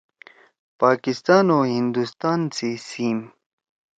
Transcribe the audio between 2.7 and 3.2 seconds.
سیِم۔